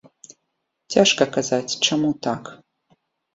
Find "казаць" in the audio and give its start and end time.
1.35-1.77